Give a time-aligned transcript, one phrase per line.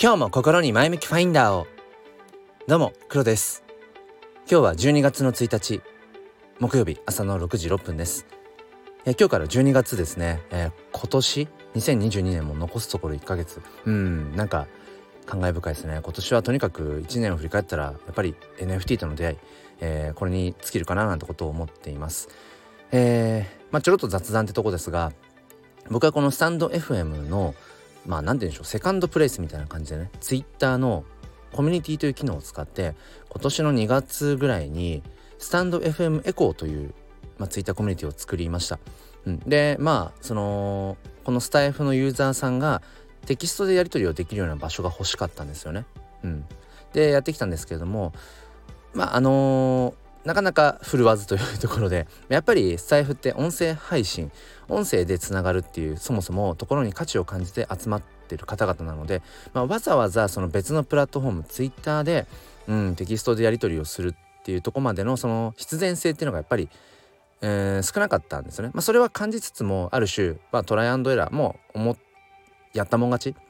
[0.00, 1.66] 今日も心に前向きファインダーを。
[2.68, 3.64] どうも黒です。
[4.48, 5.82] 今日は12月の1日。
[6.60, 8.24] 木曜日朝の6時6分です。
[9.06, 13.60] え今日から12月ですね、えー、今年？2022年も残すところ1ヶ月。
[13.86, 14.68] うんなんか
[15.26, 15.98] 感慨深いですね。
[16.00, 19.36] 今年はとにかく1年を振り返ったらやっぱり NFT との出会い、
[19.80, 22.28] えー、これに尽きるかななんてことを思っています。
[22.92, 25.12] えー、まあちょろっと雑談ってとこですが
[25.90, 27.56] 僕はこのスタンド FM の
[28.08, 31.04] まあ何て言うんでしょうセカンドプレイスみたいな感じでね Twitter の
[31.52, 32.94] コミュニティという機能を使って
[33.28, 35.02] 今年の2月ぐらいに
[35.38, 36.94] スタンド FM エコーという、
[37.38, 38.78] まあ、Twitter コミュニティを作りました。
[39.26, 42.82] うん、でまあそのこのスタイフのユーザーさんが
[43.26, 45.84] テキストでやり取りをできるような場所が欲しかったんですよね。
[46.24, 46.44] うん、
[46.94, 48.14] でやってきたんですけれども
[48.94, 54.30] まああのーなかなか振るわずというところでやっぱりスタイフって音声配信
[54.68, 59.22] 音声でつながるっていうそもそもところに価値を感じて集まってる方々なので、
[59.54, 62.26] まあ、わざわざその別のプラットフォーム Twitter で、
[62.66, 66.68] うん、テキストでやり取りをするっていうとこまでのその必然性っていうのがやっぱり、
[67.40, 68.70] えー、少なかったんですよね。
[68.74, 71.96] まあ、それは感じつつもある種、まあ、トライアンドエラーも思
[72.74, 73.47] やったもん勝ち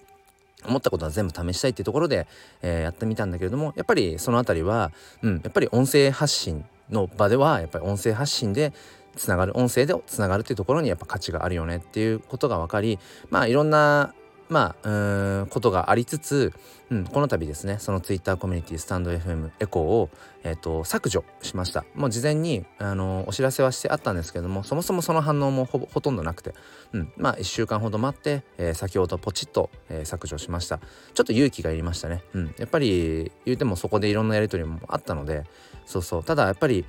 [0.66, 2.26] 思ったことは全部試したいっていうところで、
[2.62, 4.92] えー、やってみたんだけれどもやっぱりその辺りは、
[5.22, 8.72] うん、やっぱり音声発信の場ではやっぱり音声発信で
[9.16, 12.98] つながる音声でつながるっていうところにやっぱ価値があるよねっていうことが分かり
[13.30, 14.14] まあいろんな
[14.48, 16.52] まあうんことがありつつ、
[16.90, 20.10] うん、この度ですねその Twitter コミュニティスタンド FM エコーを、
[20.42, 21.84] えーと、削除しました。
[21.94, 26.54] もう事前にあのお知らせはしてあったんですけどもそもそもその反応もほほとんどなくて、
[26.92, 30.78] うん、まあ1週間ほど待って、えー、先ほどポチッと、えー、削除しました。
[31.14, 35.44] ちょっと勇気がいりましたね、うん、やっぱり言うてもそこでいろんなやり取りもあったので
[35.86, 36.24] そうそう。
[36.24, 36.84] ただやっぱり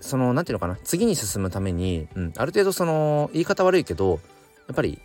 [0.00, 4.20] その何て言うのかな次に進むために、うん、ある程度その言い方悪いけど
[4.68, 4.98] やっぱり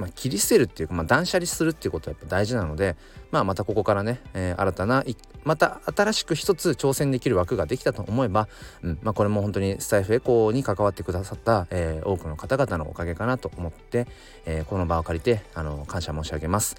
[0.00, 2.96] まあ、切り捨てるっていうか、まあ、断捨離するっていうことはやっぱ大事なので、
[3.30, 5.04] まあ、またここからね、えー、新たな
[5.44, 8.48] また新しく一つ挑戦できる枠ができたと思えば、
[8.82, 14.06] うんまあ、これも本当にスタイフエコーに関わってくださった、えー、多くの方々のおかげかなと思って、
[14.46, 16.76] えー、この場を借りてあの感謝申し上げます。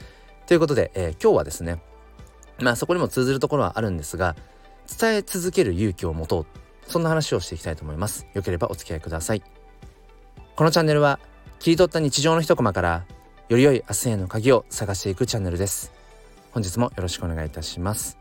[0.47, 1.79] ということで、え今日はですね
[2.59, 4.35] まあそこにも通ずるところはあるんですが
[4.99, 6.45] 伝え続ける勇気を持とう
[6.87, 8.25] そんな話をしていきたいと思います。
[8.33, 9.43] よければお付き合いください。
[10.55, 11.19] このチャンネルは
[11.61, 13.05] 切り取った日常の一コマから
[13.47, 15.91] より良い明日への鍵を探していくチャンネルです。
[16.53, 18.17] 本日もよろしくお願いいたします。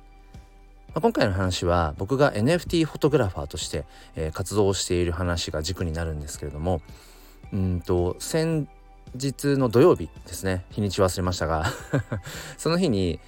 [0.89, 6.83] まあ、今回の話は僕が NFT フォトグラファーとして、えー、活動をしている話が軸になるんですけれども
[7.51, 8.69] うんと先
[9.15, 10.67] 日の土曜日ですね。
[10.69, 11.65] 日にち忘れましたが
[12.59, 13.21] その日に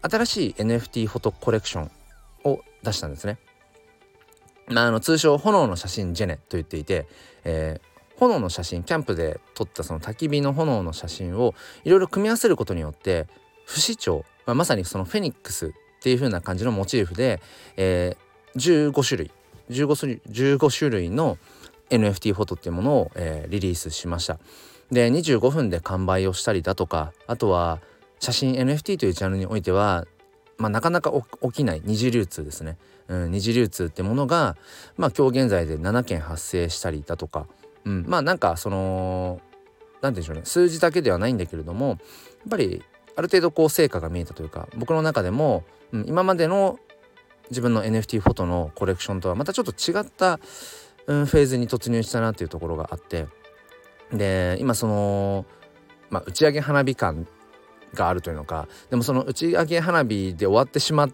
[0.00, 1.90] 新しい NFT フォトコレクション
[2.42, 3.38] を出したんですね。
[4.66, 7.06] まあ、あの通称炎の写真ジェネと言っていて、
[7.44, 7.91] えー、
[8.28, 13.26] 炎の写真キャンプで撮ったその焚き火の炎の写真をいろいろ組み合わせることによって
[13.66, 15.70] 不死鳥、まあ、まさにそのフェニックスっ
[16.02, 17.40] ていう風な感じのモチーフで、
[17.76, 19.30] えー、15種類。
[19.70, 21.38] 15, 種類15種類の
[21.90, 24.38] NFT フォトっていうものを、えー、リリースしました。
[24.90, 27.80] で25分で完売をしたりだとかあとは
[28.20, 30.06] 写真 NFT というジャンルにおいては、
[30.58, 31.12] まあ、なかなか
[31.42, 32.76] 起きない二次流通ですね、
[33.08, 34.56] うん、二次流通ってものが、
[34.98, 37.46] まあ、今日現在で7件発生したりだとか
[37.84, 39.40] うん、まあなんかその
[40.00, 40.42] 何て言うんでしょうね。
[40.44, 41.98] 数字だけではないんだけれどもやっ
[42.50, 42.82] ぱり
[43.16, 46.78] ある程度こう成果が見えたというか僕の中でも、うん、今までの
[47.50, 50.40] 自分の NFT フォトのコレクションとはまたちょっと違った、
[51.06, 53.26] うん、フェーズに突入したなっていうところがあって
[54.12, 55.44] で今その、
[56.10, 57.26] まあ、打ち上げ花火感
[57.94, 61.10] があるというのかでもその打ち上げ花火で終わってしまっ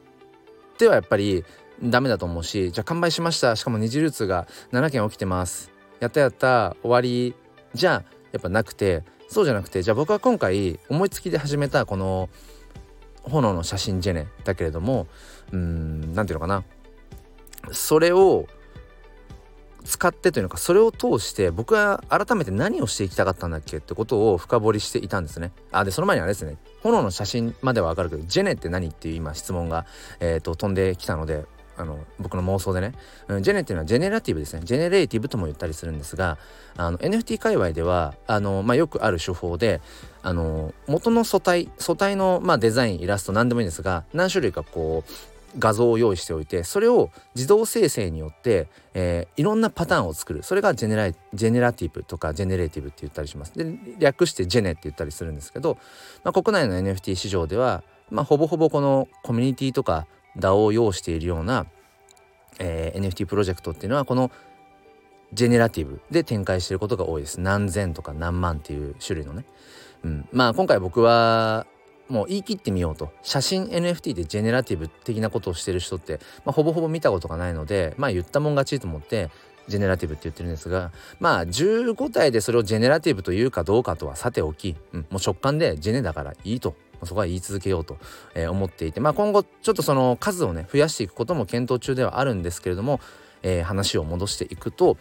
[0.76, 1.44] てはやっぱり
[1.82, 3.54] ダメだと思うしじゃあ完売しました。
[3.56, 5.77] しかも二次流通が7件起きてます。
[6.00, 7.34] やったやった終わり。
[7.74, 9.02] じゃやっぱなくて。
[9.30, 12.30] そうじゃなくてじゃあ僕は今回思いつきで始めたこの
[13.24, 15.06] 炎の写真ジェネだけれども
[15.52, 16.64] うん何ていうのかな。
[17.70, 18.46] それを
[19.84, 23.76] 使ってというのかそれを通して僕は改めて何をしていきたかったんだっけ？
[23.76, 25.52] ってことを深掘りしていたんですね。
[25.72, 26.56] あでその前にあれですね。
[26.82, 29.84] 炎の写真まではわかるけどジェネって何っていう今質問が、
[30.20, 31.44] えーと飛んできたので
[31.78, 32.92] あの僕の妄想でね、
[33.28, 34.62] うん、ジェネっていうのはジェネラティブですね。
[34.64, 36.36] ジェネレーティブとも言ったりするんですが
[36.76, 39.80] あの NFT 界隈ではあの、まあ、よくある手法で
[40.22, 45.12] あの元の素体素体の、まあ、デザインイラスト何でもいいんですが何種類かこう
[45.58, 50.42] 画像を用意しておいてそれを自動生成によって、えー、いろんなパターンを作る。
[50.42, 53.52] それがジェネラジェネラティブとかジェネレーティブって言ったりします。
[53.54, 55.78] で略してジェネって言ったりするんですけど、
[56.24, 60.06] まあ、国内の NFT 市場では、まあ、ほぼほぼこのコミュニティとか
[60.38, 61.66] DAO を要しているような、
[62.58, 64.30] えー、NFT プロジェクトっていうのはこの
[65.32, 67.40] ジェネラティブで展開していることが多いです。
[67.40, 69.44] 何千とか何万っていう種類のね、
[70.04, 71.66] うん、まあ今回僕は
[72.08, 73.12] もう言い切ってみようと。
[73.22, 79.30] 写真 NFT でジェネラティブ的なことをしてる人って、まあ、ほぼほぼ見たことがないのでまあ言ったもん勝ちと思って
[79.68, 86.74] ジェネラティブって言ってるんですがまあ15体でそれをジェネラティブというかどうかとはさておき、うん、もう直感でジェネだからいいと。
[87.06, 87.98] そこは言い続けようと、
[88.50, 93.00] 思っていてまあ今後ちょっとその数をね増やしていくことも検討中ではあるんですけれども、
[93.42, 94.96] えー、話を戻していくと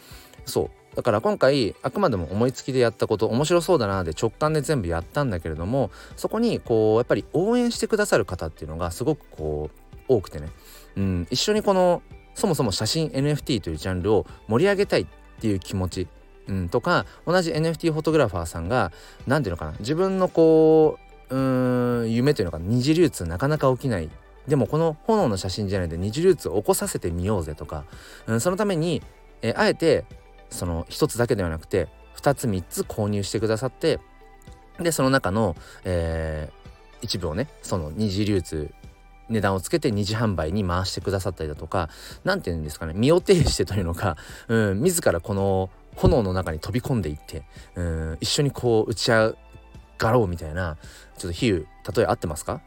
[0.45, 0.69] そう。
[0.97, 10.49] だから今回あくまでも思いつきでやったこと面白そうだなで直感で全部やったんだけれどもそこにこうやっぱり応援してくださる方っていうのがすごくこう多くてね、
[10.95, 12.01] うん、一緒にこの
[12.33, 15.07] そもそも写真 NFT というジャンルを盛り上げたいっ
[15.39, 16.07] ていう気持ち、
[16.47, 18.91] うん、とか同じ NFT フォトグラファーさんが
[19.27, 24.09] 何ていうのかな自分のこううん夢というのが二次流通なかなか起きない。
[24.47, 27.83] でもこの炎の写真じゃないで二次流通を起こさせてみようぜとか、
[28.27, 29.01] うん、そのために、
[29.41, 30.05] えあえて
[30.49, 33.99] その1つだけではなくて2つ3つ購入してくださって
[34.79, 38.71] でその中の、えー、一部をねその二次流通
[39.29, 41.89] 値段をつけて二次販売に回してくださったりだとか
[42.23, 44.15] 何て言うんですかね身を挺してというのか、
[44.47, 47.43] うん、自らこの炎の中に飛び込んでいって、
[47.75, 49.35] うん、一緒にこう打ち上
[49.97, 50.77] がろうみたいな
[51.17, 51.65] ちょっと比喩
[51.95, 52.61] 例え合ってますか？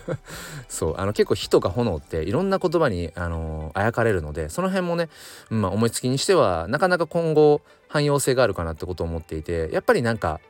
[0.68, 5.08] そうあの結構火とか炎っていろんな言葉にあのあやかれるのでその辺もね、
[5.50, 10.40] まあ、思いつきにしてはなかなか今後汎用性があるかなってことを思っていてやっぱりなんか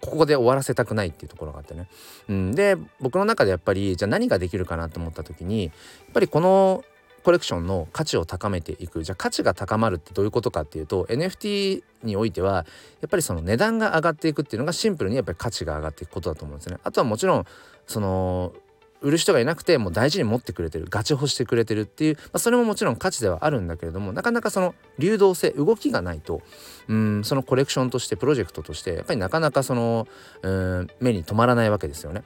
[0.00, 1.88] ここで終わらせたくないっていうところがあってね。
[2.28, 5.72] うん、で僕の中でやっぱりじゃあ何ができるかなと思った時にやっ
[6.12, 6.84] ぱりこの
[7.26, 12.64] コレクションの価値を高めていくじゃあ価値が高まるってどういうことかっていうと NFT においては
[13.00, 16.78] やっぱりその値段が上がっていくっていうのがシンプルにやっぱり価値が上がっていくことだと思うんですね。
[16.84, 17.44] あとはもちろん
[17.88, 18.52] その
[19.00, 26.42] 売る人がいなくてもう大事に持ってくれてるガチホしてくれてるっていう、まあ、それももちろん価値ではあるんだけれどもなかなかその流動性動きがないと
[26.86, 30.06] うんそのコレクションとしてプロジェクトとしてやっぱりなかなかその
[30.42, 32.22] うん目に留まらないわけですよね。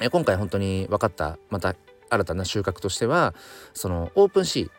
[0.00, 1.74] え今回本当に分かったまた
[2.10, 3.34] 新たな収穫としては
[3.74, 4.70] その OpenSea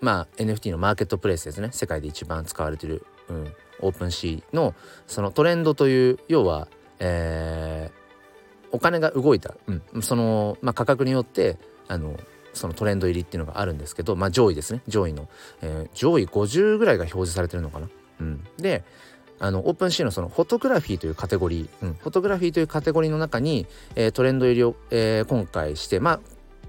[0.00, 1.68] まあ NFT のマーケットプレイスですね。
[1.72, 4.74] 世界で一番使われてる、うん、 OpenSea の
[5.06, 6.68] そのトレンドという要は、
[6.98, 11.56] えー、お金が動いた、うん、その、まあ、価格によって
[11.88, 12.18] あの
[12.52, 14.82] そのトレンド入りっていうのがあるんですけど、まあ、上位ですね。
[14.88, 15.28] 上位の、
[15.62, 17.88] えー、上位50ぐらいが表示されてるのかな。
[18.20, 18.84] うん、で
[19.38, 26.20] あのオープンシーのそのフォトグラフィーというカテゴリー、うん、フォトグラフィーというカテゴリーの中に、えー、トレンド入りを、えー、今回してまあ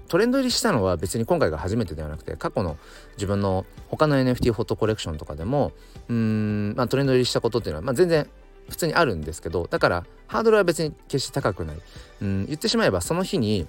[0.08, 2.76] トレンド入りしたのは別に今回が初めてではなくて過去の
[3.16, 5.72] 自分の他の NFT フォトコレクションとかでも
[6.08, 8.28] うん、まあ、トレンド入りしたことっていうのは、まあ、全然
[8.68, 11.76] 普通にあるんですけどだからハードルは別に決して高くない。
[12.22, 13.66] うん言ってしまえばその日に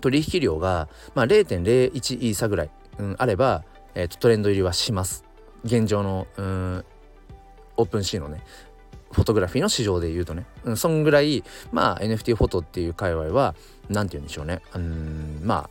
[0.00, 3.64] 取引量が、まあ、0.01イーサぐらい、うん、あれば、
[3.94, 5.24] えーと、トレンド入りはします。
[5.64, 6.84] 現状のうん
[7.78, 8.42] オープンシーのね。
[9.16, 11.42] フォトグラフィーの市場で言うとね、うん、そんぐらい
[11.72, 13.54] まあ NFT フォトっていう界隈は
[13.88, 14.60] 何て言うんでしょうね。
[14.74, 15.70] うんま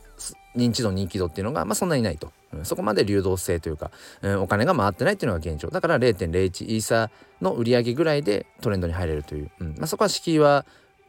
[0.56, 3.90] 認知度人気度っていうのが、まあ、そんなにないと、うん、そこまで流動性というか、
[4.22, 5.68] うん、お金が回ってないっていうのが現状。
[5.68, 7.10] だから0.01イーサ
[7.40, 10.64] の売り上げぐらいでトレンドに入れるという、うんまあ、そこは敷居は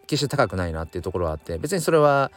[0.06, 2.32] 決して高くないなっていうところはあって別にそれは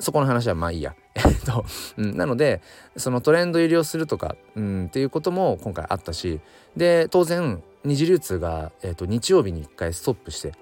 [0.00, 0.94] そこの話はまあいいや。
[1.14, 1.64] えっと、
[1.96, 2.60] うん、なので
[2.96, 6.40] そのトレンド入りをするとか、うん、っていうことも今回あったし
[6.76, 10.52] で当然二次流通が、えっと、日曜日に1回ストップして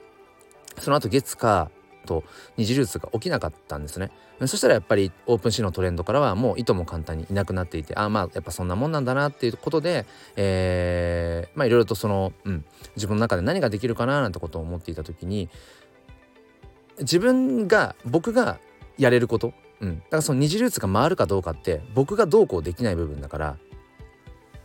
[0.79, 1.71] その後月火
[2.07, 2.25] と
[2.57, 4.11] 二次流通が起きなかったんですね。
[4.47, 10.05] そしたらやっぱりオープンシーのトレンドからはもういとも簡単にいなくなっていてああまあやっぱそんなもんなんだなっていうことで、
[10.37, 12.65] えー、まあいろいろとその、うん、
[12.97, 15.49] 自分の中で何ができるかななんてことを思っていた時に
[16.99, 18.59] 自分が僕が
[18.99, 23.57] やれること、うん、だからその二次流通が回るかどうかって僕がどうこうできない部分だから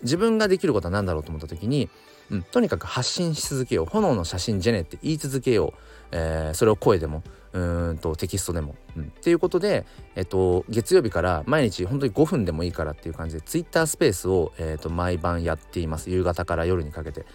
[0.04, 1.90] 自分ができることは何だろうと思った時に、
[2.30, 3.86] うん、とにかく発信し続けよう。
[3.86, 5.80] 炎の写真ジェネって言い続けよう、
[6.12, 16.10] えー、それを声でもうんとテキストでも、うん、っていうことで、えっと、月曜日から毎日本当に5分でもいいからっていう感じでツイッタースペースを、えー、と毎晩やっています。
[16.10, 17.26] 夕方から夜にかけて。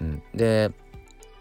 [0.00, 0.70] うん、で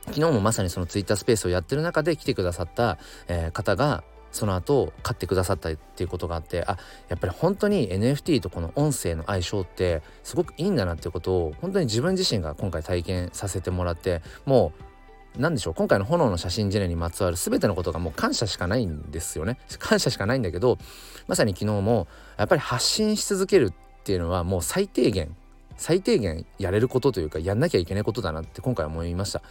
[0.07, 2.97] 昨日もまさにそのツイッタースペースをやってる中で来てくださった、
[3.27, 14.73] えー、方がその後買ってくださったっていうことがあってあやっぱり本当に NFT とこの音声の相性ってすごくいいんだなっていうことを本当に自分自身が今回体験させてもらっても
[15.37, 20.77] う何でしょう今回の炎の写真ジェネにまつわる全てのことがもう感謝しかないんですよね感謝しかないんだけど
[21.27, 25.35] まさに昨日もやっぱり発信し続けるっていうのはもう最低限
[25.77, 29.41] 最低限やれることというかやんなきゃいけないことだなって今回思いました。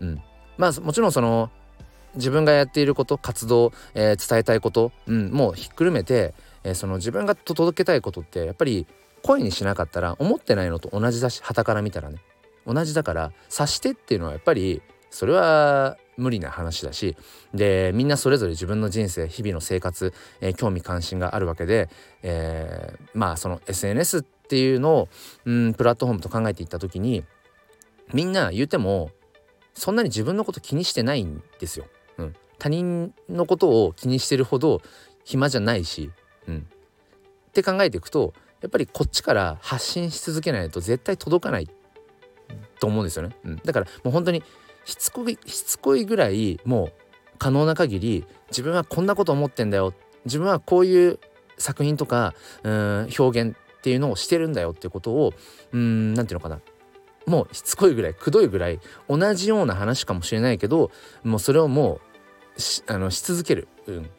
[0.00, 0.22] うん、
[0.56, 1.50] まあもちろんその
[2.14, 8.86] 自分がやっていること活動、えー、伝えたいこと、うん、もうひっくるめて、えー、その自分が届けたいことってやっぱり
[9.22, 12.18] 声にしなかったら思ってないのと同じだし旗から見たらね
[12.66, 17.16] 同じだから察してっていうのはやっぱりそれは無理な話だし
[17.54, 21.88] でみんなそれぞれ自分の人生日々の生活、えー、興味関心があるわけで、
[22.22, 25.08] えー、まあその SNS っていうのを、
[25.44, 27.24] うん、プラットフォームと考えていった時に
[28.12, 29.10] みんな言うても
[29.74, 31.86] そんなに自分のこと気にしてないんですよ。
[32.18, 34.80] うん、他人のことを気にしてるほど
[35.24, 36.10] 暇じゃないし、
[36.48, 41.68] うん、って考えていくとやっぱりこっちから発信し続けないと絶対届かない
[42.80, 43.36] と思うんですよね。
[43.44, 44.42] うん、だからもう本当に
[44.84, 46.92] しつこいしつこいぐらいもう
[47.38, 49.92] 可能な限り自分はこんなこと思ってんだよ。
[50.24, 51.18] 自分はこういう
[51.58, 55.34] 作品とかうん表現っていうのをしてるんだよっていうことを
[55.72, 56.60] うん何て言うのかな。
[57.26, 60.90] もうしつこいぐらいくどいぐらい同じような話かもしれないけど
[61.24, 62.00] もうそれをも
[62.56, 64.10] うしあのし続ける、うん、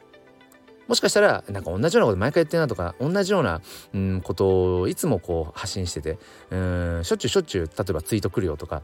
[0.88, 3.60] もしかしたらなんか同じようなこと毎回言ってるなとか同じような、
[3.92, 6.18] うん、ことをいつもこう発信してて
[6.50, 8.82] うんしょっちゅうしょっちゅう例えばツイート来るよとか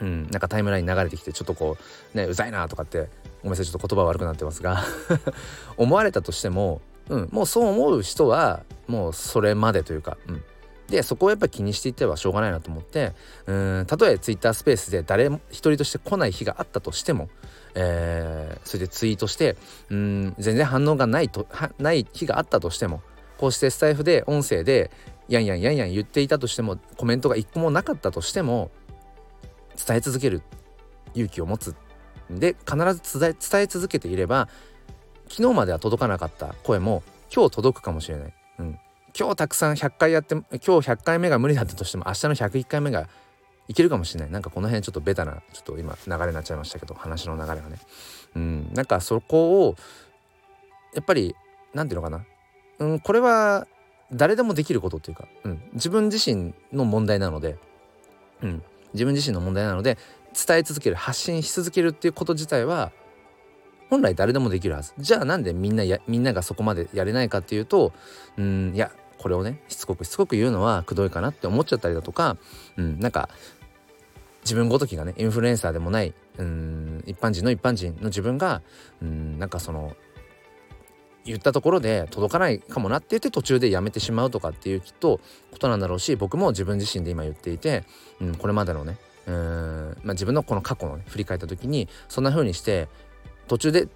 [0.00, 1.76] うん、なんかタイムライン流れてきてちょっとこ
[2.14, 3.08] うねうざいなとかって
[3.42, 4.82] ごめんなさいちょっと言葉悪くなってますが
[5.76, 10.44] 思われたとしても、うん、もうそう思う人はもうそれまでというか、うん、
[10.88, 13.12] でそこをやっぱり気にしていってはしょうがないなと思って
[13.86, 17.28] たとえツイッタースペースで誰一人として来ない日があったとしても、
[17.74, 19.56] えー、それでツイートして
[19.90, 21.46] うん全然反応がないと
[21.78, 23.00] ない日があったとしても
[23.38, 24.90] こうしてスタイフで音声で
[25.28, 28.70] やんやんやんやん言っていたとしてもコメントが一個もなかったとしても
[29.86, 30.42] 伝え続ける
[31.14, 31.74] 勇気を持つ。
[32.30, 34.48] で必ず伝え続けていれば
[35.28, 37.02] 昨日までは届かなかった声も
[37.34, 38.78] 今日届くかもしれない、うん、
[39.18, 43.08] 今日たくさん100回やって今日100回目が無理だったとしても明日の101回目が
[43.68, 44.30] いけるかもしれない。
[44.30, 47.78] なんかこの辺ちょっとベタなちょっと今流れになっちゃいましたけど話の流れがね。
[48.34, 48.70] うん。
[48.74, 49.76] なんかそこを
[50.94, 51.34] やっぱり
[51.72, 52.24] 何て言うのか
[52.78, 52.86] な。
[52.86, 53.66] うんこれは
[54.12, 57.56] 誰でもできることっていうか、うん、自分自身の問題なので、
[58.42, 59.96] うん、自分自身の問題なので
[60.46, 62.92] 伝え続ける発信し続けるっていうこと自体は
[63.90, 64.92] 本来誰でもできるはず。
[64.98, 67.92] じゃあなんでみんなやみんながそこまでやれないかっていうと
[68.36, 68.90] うんいや
[69.24, 72.36] これをねしつこくしつこく言うのはくどいかなって思っちゃったりだとか、
[72.76, 73.30] うん、なんか
[74.42, 78.60] 自分ごときがねインフルエンサーでもないうん一般人の一般人の自分が
[79.00, 79.96] うんなんかその
[81.24, 87.84] 言ったところで届かないかもなって言って途中でやめてしまうとかっていうきっとことなんだろうし僕も自分自身で今言っていて、
[88.20, 92.88] うん、これまでのねうん、まあ、自分のこの過去のね振り返った時にそんな風にして
[93.48, 93.88] 途中で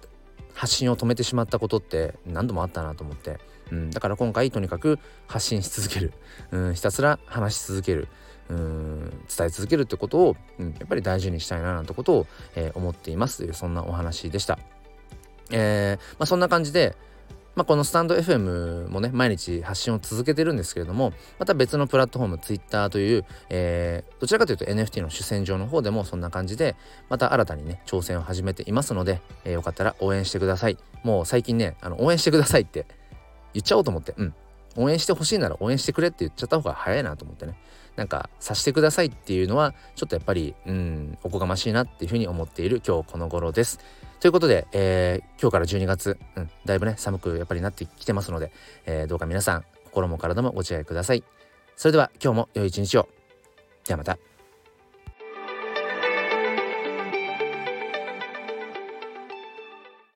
[0.55, 3.39] 発信を止めてしまったことって何度もあったなと思って、
[3.71, 6.13] うん、だから今回とにかく発信し続ける、
[6.51, 8.07] うん、ひたすら話し続ける。
[8.49, 9.09] うん。
[9.35, 14.59] 伝え続けるってことを、うん、やっぱり大事にしたいななんてことを、えー、思っていますというそんなお話でした。
[15.51, 16.95] えーまあ、そんな感じで、
[17.55, 26.75] まあ、このスタンド FM もね毎日発信を続けてるんですけれどもまた別のプラットフォーム Twitter という、えー、どちらかというと NFT の主戦場の方でもそんな感じで
[27.09, 30.77] また新たにね挑戦を始めていますので、えー、よかったら応援してください。
[31.03, 32.85] もう最近ねあの応援してくださいって
[33.53, 34.13] 言っちゃおうと思って。
[34.17, 34.33] うん。
[34.75, 37.57] 応援してほしいなら応援してくれって言っちゃった方が早いなと思ってね。
[37.95, 43.79] なんかさしてくださいっていうのはちょっとやっぱりうんおこがましいなっていうふうに思っている今日この頃です。
[44.19, 48.51] ということで、えー、今日から12月、うん、だいぶね寒くやっぱりなってきてますので、
[48.85, 51.23] えー、どうか皆さん心も体もご自愛ください。
[51.75, 53.09] それでは今日も良い一日を。
[53.85, 54.28] ではまた。